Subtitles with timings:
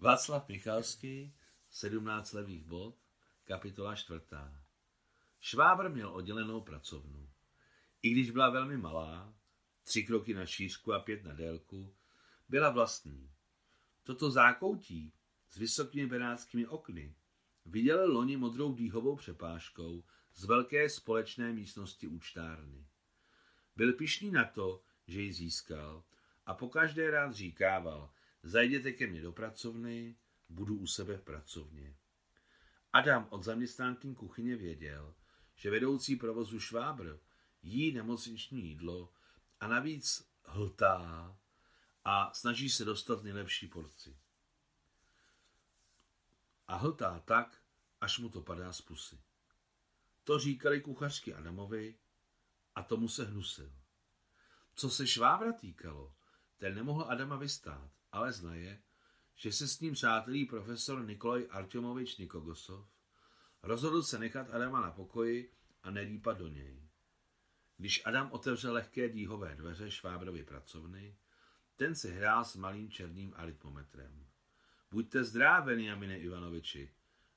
[0.00, 1.34] Václav Michalský,
[1.70, 2.94] 17 levých bod,
[3.44, 4.62] kapitola čtvrtá.
[5.40, 7.30] Švábr měl oddělenou pracovnu.
[8.02, 9.34] I když byla velmi malá,
[9.82, 11.94] tři kroky na šířku a pět na délku,
[12.48, 13.30] byla vlastní.
[14.02, 15.12] Toto zákoutí
[15.50, 17.14] s vysokými benátskými okny
[17.64, 20.04] viděl loni modrou dýhovou přepážkou
[20.34, 22.86] z velké společné místnosti účtárny.
[23.76, 26.04] Byl pišný na to, že ji získal
[26.46, 28.10] a po každé rád říkával,
[28.42, 30.16] zajděte ke mně do pracovny,
[30.48, 31.96] budu u sebe v pracovně.
[32.92, 35.14] Adam od zaměstnanky kuchyně věděl,
[35.54, 37.18] že vedoucí provozu Švábr
[37.62, 39.12] jí nemocniční jídlo
[39.60, 41.36] a navíc hltá
[42.04, 44.18] a snaží se dostat nejlepší porci.
[46.68, 47.62] A hltá tak,
[48.00, 49.20] až mu to padá z pusy.
[50.24, 51.98] To říkali kuchařky Adamovi
[52.74, 53.72] a tomu se hnusil.
[54.74, 56.14] Co se Švábra týkalo,
[56.56, 58.82] ten nemohl Adama vystát, ale znaje,
[59.34, 62.88] že se s ním přátelí profesor Nikolaj Artyomovič Nikogosov,
[63.62, 65.52] rozhodl se nechat Adama na pokoji
[65.82, 66.88] a nelípat do něj.
[67.76, 71.16] Když Adam otevřel lehké díhové dveře Švábrovy pracovny,
[71.76, 74.26] ten si hrál s malým černým aritmometrem.
[74.90, 76.90] Buďte zdrávený, Jamine Ivanoviči,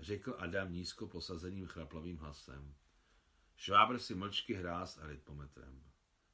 [0.00, 2.74] řekl Adam nízko posazeným chraplavým hlasem.
[3.56, 5.82] Švábr si mlčky hrál s aritmometrem.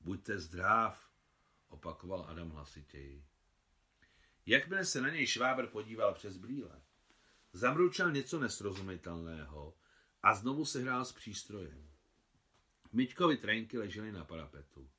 [0.00, 1.10] Buďte zdráv,
[1.68, 3.24] opakoval Adam hlasitěji.
[4.48, 6.82] Jakmile se na něj Švábr podíval přes brýle,
[7.52, 9.74] zamručel něco nesrozumitelného
[10.22, 11.90] a znovu se hrál s přístrojem.
[12.92, 14.90] Myťkovi trenky ležely na parapetu.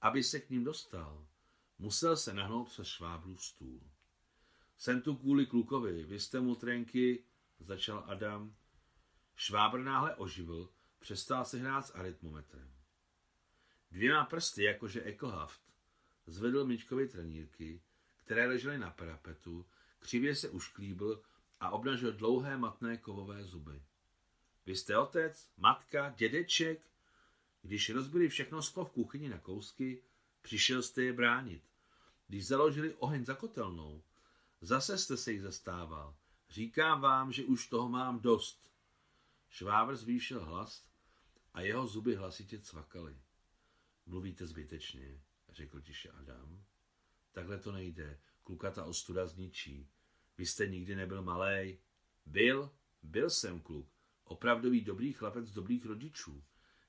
[0.00, 1.26] Aby se k ním dostal,
[1.78, 3.90] musel se nahnout přes Švábrův stůl.
[4.78, 7.24] Jsem tu kvůli klukovi, vy jste mu trenky,
[7.60, 8.54] začal Adam.
[9.36, 12.74] Švábr náhle oživil, přestal se hrát s aritmometrem.
[13.90, 15.62] Dvěma prsty, jakože Ekelhaft,
[16.26, 17.82] zvedl Myčkovi trenírky,
[18.30, 19.66] které ležely na parapetu,
[19.98, 21.22] křivě se ušklíbil
[21.60, 23.82] a obnažil dlouhé matné kovové zuby.
[24.66, 26.86] Vy jste otec, matka, dědeček?
[27.62, 30.02] Když rozbili všechno sklo v kuchyni na kousky,
[30.42, 31.62] přišel jste je bránit.
[32.28, 34.02] Když založili oheň za kotelnou,
[34.60, 36.16] zase jste se jich zastával.
[36.50, 38.70] Říkám vám, že už toho mám dost.
[39.48, 40.88] Švábr zvýšil hlas
[41.54, 43.16] a jeho zuby hlasitě cvakaly.
[44.06, 46.64] Mluvíte zbytečně, řekl tiše Adam.
[47.32, 49.90] Takhle to nejde, kluka ta ostuda zničí.
[50.38, 51.78] Vy jste nikdy nebyl malý.
[52.26, 52.70] Byl,
[53.02, 53.88] byl jsem kluk.
[54.24, 56.44] Opravdový dobrý chlapec dobrých rodičů.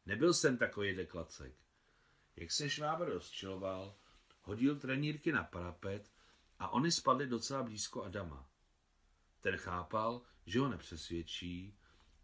[0.05, 1.55] Nebyl jsem takový deklacek.
[2.35, 3.95] Jak se švábr rozčiloval,
[4.41, 6.11] hodil trenírky na parapet
[6.59, 8.49] a oni spadly docela blízko Adama.
[9.41, 11.77] Ten chápal, že ho nepřesvědčí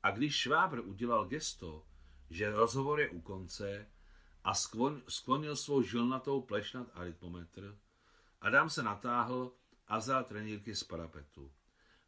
[0.04, 1.88] a když švábr udělal gesto,
[2.30, 3.92] že rozhovor je u konce
[4.44, 4.54] a
[5.08, 6.88] sklonil svou žilnatou pleš nad
[8.42, 9.52] Adam se natáhl
[9.88, 11.52] a vzal trenírky z parapetu.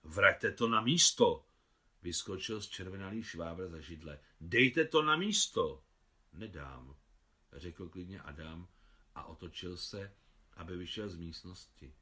[0.03, 1.45] Vraťte to na místo,
[2.01, 4.19] vyskočil z červenalý švábr za židle.
[4.41, 5.83] Dejte to na místo.
[6.33, 6.95] Nedám,
[7.53, 8.67] řekl klidně Adam
[9.15, 10.13] a otočil se,
[10.53, 11.93] aby vyšel z místnosti.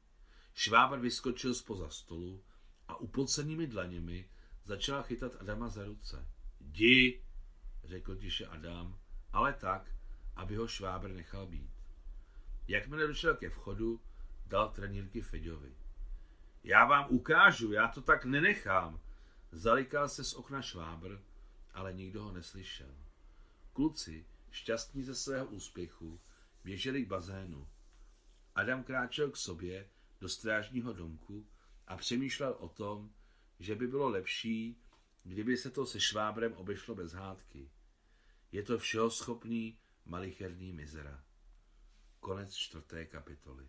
[0.54, 2.44] Švábr vyskočil spoza stolu
[2.88, 4.30] a upocenými dlaněmi
[4.64, 6.28] začal chytat Adama za ruce.
[6.60, 7.24] Jdi,
[7.84, 8.98] řekl tiše Adam,
[9.32, 9.90] ale tak,
[10.36, 11.70] aby ho Švábr nechal být.
[12.68, 14.00] Jakmile došel ke vchodu,
[14.48, 15.76] dal trenírky Feďovi.
[16.64, 19.00] Já vám ukážu, já to tak nenechám.
[19.52, 21.18] Zalikal se z okna Švábr,
[21.74, 22.94] ale nikdo ho neslyšel.
[23.72, 26.20] Kluci, šťastní ze svého úspěchu,
[26.64, 27.68] běželi k bazénu.
[28.54, 29.88] Adam kráčel k sobě
[30.20, 31.46] do strážního domku
[31.86, 33.10] a přemýšlel o tom,
[33.58, 34.80] že by bylo lepší,
[35.24, 37.70] kdyby se to se Švábrem obešlo bez hádky.
[38.52, 41.24] Je to všeho schopný, malicherný mizera.
[42.20, 43.68] Konec čtvrté kapitoly.